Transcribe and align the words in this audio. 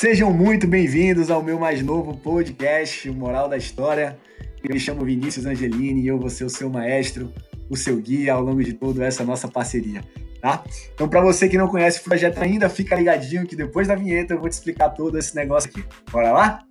Sejam 0.00 0.32
muito 0.32 0.64
bem-vindos 0.64 1.28
ao 1.28 1.42
meu 1.42 1.58
mais 1.58 1.82
novo 1.82 2.16
podcast, 2.16 3.10
o 3.10 3.12
Moral 3.12 3.48
da 3.48 3.56
História. 3.56 4.16
Eu 4.62 4.72
me 4.72 4.78
chamo 4.78 5.04
Vinícius 5.04 5.44
Angelini 5.44 6.02
e 6.02 6.06
eu 6.06 6.16
vou 6.16 6.30
ser 6.30 6.44
o 6.44 6.48
seu 6.48 6.70
maestro, 6.70 7.32
o 7.68 7.76
seu 7.76 7.96
guia 7.96 8.34
ao 8.34 8.40
longo 8.40 8.62
de 8.62 8.74
toda 8.74 9.04
essa 9.04 9.24
nossa 9.24 9.48
parceria, 9.48 10.04
tá? 10.40 10.62
Então, 10.94 11.08
para 11.08 11.20
você 11.20 11.48
que 11.48 11.58
não 11.58 11.66
conhece 11.66 11.98
o 11.98 12.04
projeto 12.04 12.38
ainda, 12.38 12.68
fica 12.68 12.94
ligadinho 12.94 13.44
que 13.44 13.56
depois 13.56 13.88
da 13.88 13.96
vinheta 13.96 14.34
eu 14.34 14.38
vou 14.38 14.48
te 14.48 14.52
explicar 14.52 14.90
todo 14.90 15.18
esse 15.18 15.34
negócio 15.34 15.68
aqui. 15.68 15.84
Bora 16.12 16.30
lá? 16.30 16.67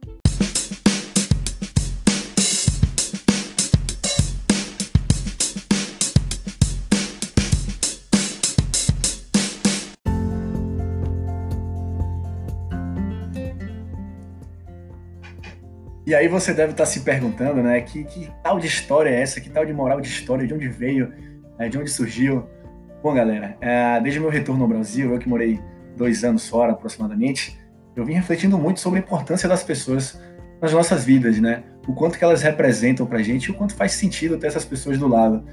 E 16.08 16.16
aí 16.16 16.30
você 16.30 16.54
deve 16.54 16.72
estar 16.72 16.86
se 16.86 17.02
perguntando, 17.02 17.62
né? 17.62 17.82
Que, 17.82 18.06
que 18.06 18.32
tal 18.42 18.62
de 18.62 18.66
história 18.66 19.10
é 19.10 19.22
essa? 19.22 19.42
Que 19.42 19.50
tal 19.50 19.66
de 19.66 19.74
moral 19.74 20.00
de 20.00 20.08
história? 20.08 20.48
De 20.48 20.54
onde 20.54 20.70
veio? 20.70 21.12
É, 21.60 21.68
de 21.68 21.78
onde 21.78 21.92
surgiu? 21.92 22.46
Bom, 23.04 23.14
galera, 23.14 23.58
é, 23.60 24.00
desde 24.00 24.18
meu 24.18 24.30
retorno 24.30 24.64
ao 24.64 24.70
Brasil, 24.70 25.12
eu 25.12 25.20
que 25.20 25.28
morei 25.28 25.60
dois 25.98 26.24
anos 26.24 26.48
fora 26.48 26.72
aproximadamente, 26.72 27.60
eu 27.94 28.06
vim 28.06 28.14
refletindo 28.14 28.58
muito 28.58 28.80
sobre 28.80 29.00
a 29.00 29.04
importância 29.04 29.50
das 29.50 29.64
pessoas 29.64 30.18
nas 30.62 30.72
nossas 30.72 31.04
vidas, 31.04 31.42
né? 31.42 31.64
O 31.86 31.94
quanto 31.94 32.18
que 32.18 32.24
elas 32.24 32.42
representam 32.42 33.06
pra 33.06 33.22
gente 33.22 33.48
e 33.48 33.52
o 33.52 33.54
quanto 33.54 33.76
faz 33.76 33.92
sentido 33.92 34.38
ter 34.38 34.48
essas 34.48 34.64
pessoas 34.64 34.98
do 34.98 35.10
lado. 35.10 35.44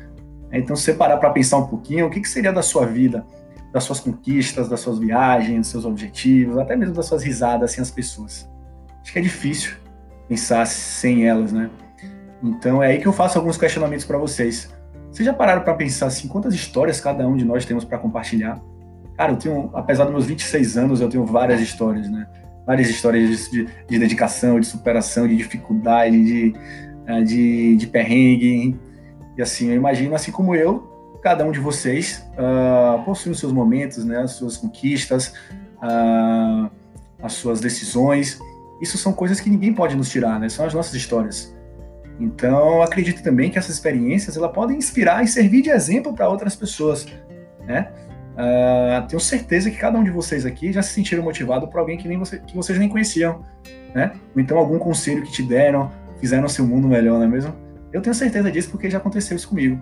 É, 0.52 0.58
então, 0.60 0.76
se 0.76 0.84
você 0.84 0.94
parar 0.94 1.16
para 1.16 1.30
pensar 1.30 1.56
um 1.56 1.66
pouquinho, 1.66 2.06
o 2.06 2.10
que, 2.10 2.20
que 2.20 2.28
seria 2.28 2.52
da 2.52 2.62
sua 2.62 2.86
vida, 2.86 3.26
das 3.72 3.82
suas 3.82 3.98
conquistas, 3.98 4.68
das 4.68 4.78
suas 4.78 5.00
viagens, 5.00 5.62
dos 5.62 5.68
seus 5.70 5.84
objetivos, 5.84 6.58
até 6.58 6.76
mesmo 6.76 6.94
das 6.94 7.06
suas 7.06 7.24
risadas 7.24 7.72
sem 7.72 7.82
as 7.82 7.90
pessoas? 7.90 8.48
Acho 9.02 9.12
que 9.12 9.18
é 9.18 9.22
difícil 9.22 9.83
pensar 10.28 10.66
sem 10.66 11.26
elas, 11.26 11.52
né? 11.52 11.70
Então 12.42 12.82
é 12.82 12.88
aí 12.88 12.98
que 12.98 13.06
eu 13.06 13.12
faço 13.12 13.38
alguns 13.38 13.56
questionamentos 13.56 14.04
para 14.04 14.18
vocês. 14.18 14.70
Vocês 15.10 15.24
já 15.24 15.32
pararam 15.32 15.62
para 15.62 15.74
pensar 15.74 16.06
assim, 16.06 16.28
quantas 16.28 16.54
histórias 16.54 17.00
cada 17.00 17.26
um 17.26 17.36
de 17.36 17.44
nós 17.44 17.64
temos 17.64 17.84
para 17.84 17.98
compartilhar? 17.98 18.60
Cara, 19.16 19.32
eu 19.32 19.36
tenho, 19.36 19.70
apesar 19.72 20.04
dos 20.04 20.12
meus 20.12 20.26
26 20.26 20.76
anos, 20.76 21.00
eu 21.00 21.08
tenho 21.08 21.24
várias 21.24 21.60
histórias, 21.60 22.10
né? 22.10 22.26
Várias 22.66 22.88
histórias 22.88 23.48
de, 23.50 23.66
de 23.88 23.98
dedicação, 23.98 24.58
de 24.58 24.66
superação, 24.66 25.28
de 25.28 25.36
dificuldade, 25.36 26.24
de, 26.24 26.54
eh, 27.06 27.22
de, 27.22 27.76
de 27.76 27.86
perrengue. 27.86 28.76
E 29.36 29.42
assim, 29.42 29.68
eu 29.68 29.76
imagino, 29.76 30.14
assim 30.14 30.32
como 30.32 30.54
eu, 30.54 30.90
cada 31.22 31.44
um 31.44 31.52
de 31.52 31.60
vocês 31.60 32.26
uh, 32.32 33.02
possui 33.04 33.30
os 33.30 33.38
seus 33.38 33.52
momentos, 33.52 34.04
né? 34.04 34.18
As 34.18 34.32
suas 34.32 34.56
conquistas, 34.56 35.32
uh, 35.78 36.68
as 37.22 37.34
suas 37.34 37.60
decisões 37.60 38.40
isso 38.80 38.98
são 38.98 39.12
coisas 39.12 39.40
que 39.40 39.48
ninguém 39.48 39.72
pode 39.72 39.96
nos 39.96 40.10
tirar, 40.10 40.38
né? 40.38 40.48
São 40.48 40.66
as 40.66 40.74
nossas 40.74 40.94
histórias. 40.94 41.54
Então, 42.18 42.82
acredito 42.82 43.22
também 43.22 43.50
que 43.50 43.58
essas 43.58 43.74
experiências 43.74 44.36
ela 44.36 44.48
podem 44.48 44.76
inspirar 44.76 45.24
e 45.24 45.28
servir 45.28 45.62
de 45.62 45.70
exemplo 45.70 46.14
para 46.14 46.28
outras 46.28 46.54
pessoas, 46.54 47.06
né? 47.66 47.90
Uh, 48.34 49.06
tenho 49.06 49.20
certeza 49.20 49.70
que 49.70 49.76
cada 49.76 49.96
um 49.96 50.02
de 50.02 50.10
vocês 50.10 50.44
aqui 50.44 50.72
já 50.72 50.82
se 50.82 50.92
sentiram 50.92 51.22
motivado 51.22 51.68
por 51.68 51.78
alguém 51.78 51.96
que, 51.96 52.08
nem 52.08 52.18
você, 52.18 52.38
que 52.40 52.54
vocês 52.54 52.78
nem 52.78 52.88
conheciam, 52.88 53.44
né? 53.94 54.12
Ou 54.34 54.40
então 54.40 54.58
algum 54.58 54.78
conselho 54.78 55.22
que 55.22 55.30
te 55.30 55.42
deram, 55.42 55.90
fizeram 56.20 56.48
seu 56.48 56.66
mundo 56.66 56.88
melhor, 56.88 57.18
não 57.18 57.24
é 57.24 57.28
mesmo? 57.28 57.54
Eu 57.92 58.02
tenho 58.02 58.14
certeza 58.14 58.50
disso 58.50 58.70
porque 58.70 58.90
já 58.90 58.98
aconteceu 58.98 59.36
isso 59.36 59.48
comigo. 59.48 59.80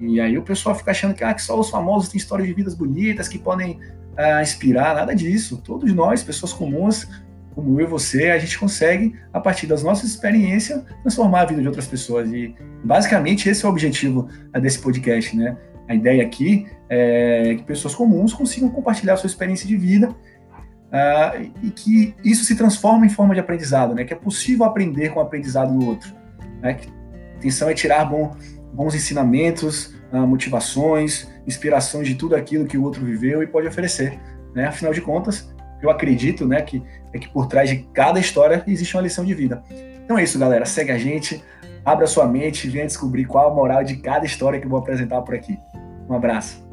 E 0.00 0.20
aí 0.20 0.36
o 0.36 0.42
pessoal 0.42 0.74
fica 0.74 0.90
achando 0.90 1.14
que, 1.14 1.22
ah, 1.22 1.32
que 1.32 1.42
só 1.42 1.58
os 1.58 1.70
famosos 1.70 2.08
têm 2.08 2.18
histórias 2.18 2.48
de 2.48 2.54
vidas 2.54 2.74
bonitas 2.74 3.28
que 3.28 3.38
podem 3.38 3.78
uh, 4.18 4.42
inspirar, 4.42 4.94
nada 4.94 5.14
disso. 5.14 5.62
Todos 5.64 5.92
nós, 5.92 6.22
pessoas 6.22 6.52
comuns, 6.52 7.06
como 7.54 7.80
eu 7.80 7.86
e 7.86 7.88
você, 7.88 8.30
a 8.30 8.38
gente 8.38 8.58
consegue, 8.58 9.14
a 9.32 9.40
partir 9.40 9.66
das 9.66 9.82
nossas 9.82 10.10
experiências, 10.10 10.82
transformar 11.02 11.42
a 11.42 11.44
vida 11.46 11.62
de 11.62 11.68
outras 11.68 11.86
pessoas. 11.86 12.30
E 12.32 12.54
basicamente 12.82 13.48
esse 13.48 13.64
é 13.64 13.68
o 13.68 13.70
objetivo 13.70 14.28
eh, 14.52 14.60
desse 14.60 14.78
podcast, 14.80 15.36
né? 15.36 15.56
A 15.88 15.94
ideia 15.94 16.22
aqui 16.22 16.66
é 16.88 17.54
que 17.56 17.62
pessoas 17.62 17.94
comuns 17.94 18.32
consigam 18.32 18.70
compartilhar 18.70 19.14
a 19.14 19.16
sua 19.16 19.26
experiência 19.26 19.66
de 19.68 19.76
vida 19.76 20.08
uh, 20.08 21.52
e 21.62 21.70
que 21.70 22.14
isso 22.24 22.44
se 22.44 22.56
transforma 22.56 23.04
em 23.04 23.10
forma 23.10 23.34
de 23.34 23.40
aprendizado, 23.40 23.94
né? 23.94 24.04
Que 24.04 24.14
é 24.14 24.16
possível 24.16 24.64
aprender 24.64 25.10
com 25.10 25.20
o 25.20 25.22
aprendizado 25.22 25.76
do 25.78 25.86
outro. 25.86 26.14
Né? 26.62 26.74
Que 26.74 26.88
a 26.88 27.36
intenção 27.36 27.68
é 27.68 27.74
tirar 27.74 28.04
bom, 28.06 28.34
bons 28.72 28.94
ensinamentos, 28.94 29.94
uh, 30.12 30.26
motivações, 30.26 31.28
inspirações 31.46 32.08
de 32.08 32.14
tudo 32.14 32.34
aquilo 32.34 32.66
que 32.66 32.78
o 32.78 32.82
outro 32.82 33.04
viveu 33.04 33.42
e 33.42 33.46
pode 33.46 33.66
oferecer. 33.66 34.18
Né? 34.54 34.66
Afinal 34.66 34.92
de 34.94 35.02
contas, 35.02 35.53
eu 35.84 35.90
acredito, 35.90 36.46
né, 36.46 36.60
que 36.62 36.82
é 37.12 37.18
que 37.18 37.28
por 37.28 37.46
trás 37.46 37.68
de 37.68 37.78
cada 37.92 38.18
história 38.18 38.62
existe 38.66 38.96
uma 38.96 39.02
lição 39.02 39.24
de 39.24 39.34
vida. 39.34 39.62
Então 40.04 40.18
é 40.18 40.22
isso, 40.22 40.38
galera. 40.38 40.64
Segue 40.64 40.92
a 40.92 40.98
gente, 40.98 41.42
abra 41.84 42.06
sua 42.06 42.26
mente 42.26 42.66
e 42.66 42.70
venha 42.70 42.86
descobrir 42.86 43.24
qual 43.24 43.50
a 43.50 43.54
moral 43.54 43.84
de 43.84 43.96
cada 43.96 44.26
história 44.26 44.58
que 44.58 44.66
eu 44.66 44.70
vou 44.70 44.78
apresentar 44.78 45.22
por 45.22 45.34
aqui. 45.34 45.58
Um 46.08 46.14
abraço. 46.14 46.64